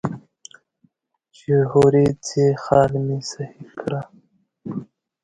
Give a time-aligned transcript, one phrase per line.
[1.37, 4.01] چې هورې ځې خال مې سهي کړه.